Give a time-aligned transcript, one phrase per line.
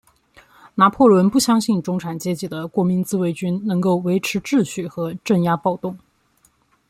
[0.73, 5.95] 拿破仑不相信中产阶级的国民自卫军能够维持秩序和镇压暴动。